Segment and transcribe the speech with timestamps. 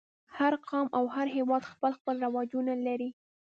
[0.37, 3.09] هر قوم او هر هېواد خپل خپل رواجونه لري.